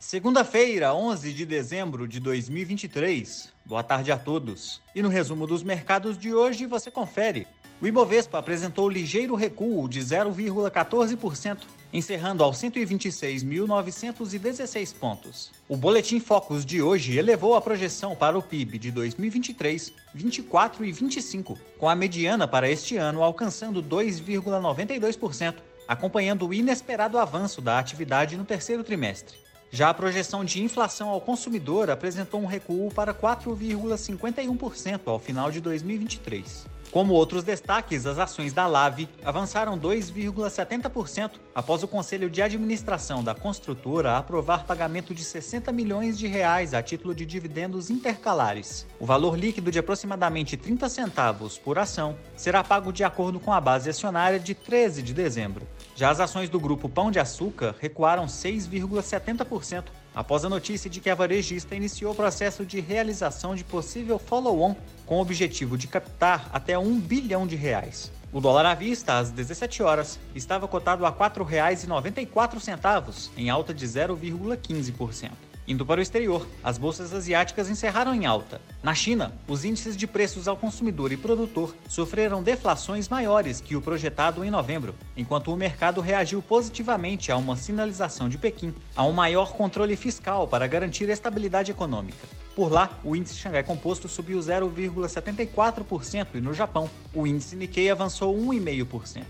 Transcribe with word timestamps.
Segunda-feira, 0.00 0.94
11 0.94 1.32
de 1.32 1.44
dezembro 1.44 2.06
de 2.06 2.20
2023. 2.20 3.52
Boa 3.66 3.82
tarde 3.82 4.12
a 4.12 4.16
todos. 4.16 4.80
E 4.94 5.02
no 5.02 5.08
resumo 5.08 5.44
dos 5.44 5.64
mercados 5.64 6.16
de 6.16 6.32
hoje 6.32 6.66
você 6.66 6.88
confere. 6.88 7.48
O 7.82 7.86
Ibovespa 7.86 8.38
apresentou 8.38 8.88
ligeiro 8.88 9.34
recuo 9.34 9.88
de 9.88 9.98
0,14%, 10.00 11.62
encerrando 11.92 12.44
aos 12.44 12.58
126.916 12.58 14.94
pontos. 14.94 15.50
O 15.68 15.76
boletim 15.76 16.20
Focus 16.20 16.64
de 16.64 16.80
hoje 16.80 17.18
elevou 17.18 17.56
a 17.56 17.60
projeção 17.60 18.14
para 18.14 18.38
o 18.38 18.42
PIB 18.42 18.78
de 18.78 18.92
2023, 18.92 19.92
24 20.14 20.84
e 20.84 20.92
25, 20.92 21.58
com 21.76 21.88
a 21.88 21.96
mediana 21.96 22.46
para 22.46 22.70
este 22.70 22.96
ano 22.96 23.24
alcançando 23.24 23.82
2,92%, 23.82 25.56
acompanhando 25.88 26.46
o 26.46 26.54
inesperado 26.54 27.18
avanço 27.18 27.60
da 27.60 27.80
atividade 27.80 28.36
no 28.36 28.44
terceiro 28.44 28.84
trimestre. 28.84 29.47
Já 29.70 29.90
a 29.90 29.94
projeção 29.94 30.44
de 30.44 30.62
inflação 30.62 31.10
ao 31.10 31.20
consumidor 31.20 31.90
apresentou 31.90 32.40
um 32.40 32.46
recuo 32.46 32.90
para 32.90 33.12
4,51% 33.12 35.00
ao 35.06 35.18
final 35.18 35.50
de 35.50 35.60
2023. 35.60 36.77
Como 36.90 37.12
outros 37.12 37.44
destaques, 37.44 38.06
as 38.06 38.18
ações 38.18 38.54
da 38.54 38.66
Lave 38.66 39.10
avançaram 39.22 39.78
2,70% 39.78 41.32
após 41.54 41.82
o 41.82 41.88
Conselho 41.88 42.30
de 42.30 42.40
Administração 42.40 43.22
da 43.22 43.34
construtora 43.34 44.16
aprovar 44.16 44.64
pagamento 44.64 45.14
de 45.14 45.22
60 45.22 45.70
milhões 45.70 46.18
de 46.18 46.26
reais 46.26 46.72
a 46.72 46.82
título 46.82 47.14
de 47.14 47.26
dividendos 47.26 47.90
intercalares. 47.90 48.86
O 48.98 49.04
valor 49.04 49.38
líquido 49.38 49.70
de 49.70 49.78
aproximadamente 49.78 50.56
30 50.56 50.88
centavos 50.88 51.58
por 51.58 51.78
ação 51.78 52.16
será 52.34 52.64
pago 52.64 52.90
de 52.90 53.04
acordo 53.04 53.38
com 53.38 53.52
a 53.52 53.60
base 53.60 53.90
acionária 53.90 54.40
de 54.40 54.54
13 54.54 55.02
de 55.02 55.12
dezembro. 55.12 55.68
Já 55.94 56.08
as 56.08 56.20
ações 56.20 56.48
do 56.48 56.58
grupo 56.58 56.88
Pão 56.88 57.10
de 57.10 57.18
Açúcar 57.18 57.74
recuaram 57.78 58.24
6,70% 58.24 59.84
após 60.18 60.44
a 60.44 60.48
notícia 60.48 60.90
de 60.90 61.00
que 61.00 61.08
a 61.08 61.14
varejista 61.14 61.76
iniciou 61.76 62.10
o 62.10 62.16
processo 62.16 62.66
de 62.66 62.80
realização 62.80 63.54
de 63.54 63.62
possível 63.62 64.18
follow-on 64.18 64.74
com 65.06 65.18
o 65.18 65.20
objetivo 65.20 65.78
de 65.78 65.86
captar 65.86 66.50
até 66.52 66.76
1 66.76 66.98
bilhão 66.98 67.46
de 67.46 67.54
reais. 67.54 68.10
O 68.32 68.40
dólar 68.40 68.66
à 68.66 68.74
vista, 68.74 69.16
às 69.16 69.30
17 69.30 69.80
horas, 69.80 70.18
estava 70.34 70.66
cotado 70.66 71.06
a 71.06 71.10
R$ 71.10 71.14
4,94, 71.14 73.30
em 73.36 73.48
alta 73.48 73.72
de 73.72 73.86
0,15%. 73.86 75.30
Indo 75.68 75.84
para 75.84 75.98
o 75.98 76.02
exterior, 76.02 76.48
as 76.64 76.78
bolsas 76.78 77.12
asiáticas 77.12 77.68
encerraram 77.68 78.14
em 78.14 78.24
alta. 78.24 78.58
Na 78.82 78.94
China, 78.94 79.34
os 79.46 79.66
índices 79.66 79.98
de 79.98 80.06
preços 80.06 80.48
ao 80.48 80.56
consumidor 80.56 81.12
e 81.12 81.16
produtor 81.18 81.76
sofreram 81.86 82.42
deflações 82.42 83.06
maiores 83.06 83.60
que 83.60 83.76
o 83.76 83.82
projetado 83.82 84.42
em 84.42 84.50
novembro, 84.50 84.94
enquanto 85.14 85.52
o 85.52 85.56
mercado 85.58 86.00
reagiu 86.00 86.40
positivamente 86.40 87.30
a 87.30 87.36
uma 87.36 87.54
sinalização 87.54 88.30
de 88.30 88.38
Pequim 88.38 88.74
a 88.96 89.04
um 89.04 89.12
maior 89.12 89.52
controle 89.52 89.94
fiscal 89.94 90.48
para 90.48 90.66
garantir 90.66 91.10
estabilidade 91.10 91.70
econômica. 91.70 92.26
Por 92.56 92.72
lá, 92.72 92.98
o 93.04 93.14
índice 93.14 93.34
Xangai 93.34 93.62
Composto 93.62 94.08
subiu 94.08 94.38
0,74% 94.38 96.28
e 96.36 96.40
no 96.40 96.54
Japão, 96.54 96.88
o 97.12 97.26
índice 97.26 97.54
Nikkei 97.56 97.90
avançou 97.90 98.34
1,5%. 98.34 99.22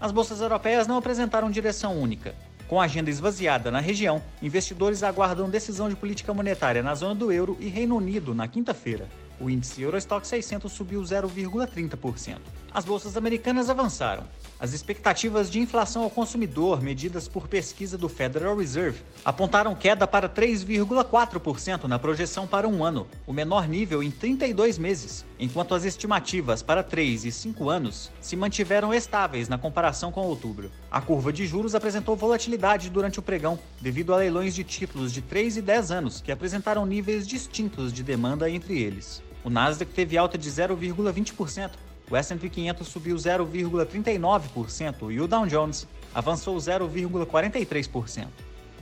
As 0.00 0.12
bolsas 0.12 0.40
europeias 0.40 0.86
não 0.86 0.96
apresentaram 0.96 1.50
direção 1.50 2.00
única. 2.00 2.32
Com 2.70 2.80
a 2.80 2.84
agenda 2.84 3.10
esvaziada 3.10 3.68
na 3.68 3.80
região, 3.80 4.22
investidores 4.40 5.02
aguardam 5.02 5.50
decisão 5.50 5.88
de 5.88 5.96
política 5.96 6.32
monetária 6.32 6.84
na 6.84 6.94
zona 6.94 7.16
do 7.16 7.32
euro 7.32 7.56
e 7.58 7.66
Reino 7.66 7.96
Unido 7.96 8.32
na 8.32 8.46
quinta-feira. 8.46 9.08
O 9.40 9.50
índice 9.50 9.82
Eurostock 9.82 10.24
600 10.24 10.70
subiu 10.70 11.02
0,30%. 11.02 12.38
As 12.72 12.84
bolsas 12.84 13.16
americanas 13.16 13.68
avançaram. 13.68 14.22
As 14.60 14.74
expectativas 14.74 15.50
de 15.50 15.58
inflação 15.58 16.02
ao 16.02 16.10
consumidor, 16.10 16.82
medidas 16.82 17.26
por 17.26 17.48
pesquisa 17.48 17.96
do 17.96 18.10
Federal 18.10 18.54
Reserve, 18.54 19.00
apontaram 19.24 19.74
queda 19.74 20.06
para 20.06 20.28
3,4% 20.28 21.84
na 21.84 21.98
projeção 21.98 22.46
para 22.46 22.68
um 22.68 22.84
ano, 22.84 23.06
o 23.26 23.32
menor 23.32 23.66
nível 23.66 24.02
em 24.02 24.10
32 24.10 24.76
meses, 24.76 25.24
enquanto 25.38 25.74
as 25.74 25.86
estimativas 25.86 26.62
para 26.62 26.82
3 26.82 27.24
e 27.24 27.32
5 27.32 27.70
anos 27.70 28.10
se 28.20 28.36
mantiveram 28.36 28.92
estáveis 28.92 29.48
na 29.48 29.56
comparação 29.56 30.12
com 30.12 30.26
outubro. 30.26 30.70
A 30.90 31.00
curva 31.00 31.32
de 31.32 31.46
juros 31.46 31.74
apresentou 31.74 32.14
volatilidade 32.14 32.90
durante 32.90 33.18
o 33.18 33.22
pregão, 33.22 33.58
devido 33.80 34.12
a 34.12 34.18
leilões 34.18 34.54
de 34.54 34.62
títulos 34.62 35.10
de 35.10 35.22
3 35.22 35.56
e 35.56 35.62
10 35.62 35.90
anos 35.90 36.20
que 36.20 36.30
apresentaram 36.30 36.84
níveis 36.84 37.26
distintos 37.26 37.94
de 37.94 38.02
demanda 38.02 38.50
entre 38.50 38.78
eles. 38.78 39.22
O 39.42 39.48
Nasdaq 39.48 39.90
teve 39.94 40.18
alta 40.18 40.36
de 40.36 40.50
0,20%, 40.50 41.70
o 42.10 42.16
S&P 42.16 42.48
500 42.48 42.88
subiu 42.88 43.16
0,39% 43.16 45.12
e 45.12 45.20
o 45.20 45.28
Dow 45.28 45.46
Jones 45.46 45.86
avançou 46.12 46.56
0,43%. 46.56 48.26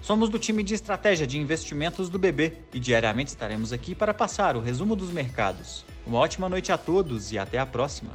Somos 0.00 0.31
do 0.31 0.39
time 0.39 0.62
de 0.62 0.75
estratégia 0.75 1.27
de 1.27 1.38
investimentos 1.38 2.09
do 2.09 2.19
BB 2.19 2.55
e 2.72 2.81
diariamente 2.81 3.28
estaremos 3.28 3.72
aqui 3.72 3.94
para 3.94 4.15
passar 4.15 4.56
o 4.56 4.61
resumo 4.61 4.97
dos 4.97 5.11
mercados. 5.11 5.84
Uma 6.06 6.19
ótima 6.19 6.49
noite 6.49 6.72
a 6.72 6.78
todos 6.78 7.31
e 7.33 7.38
até 7.38 7.59
a 7.59 7.67
próxima. 7.67 8.12